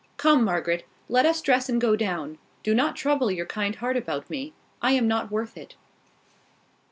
[0.17, 2.39] Come, Margaret, let us dress and go down.
[2.63, 5.75] Do not trouble your kind heart about me: I am not worth it."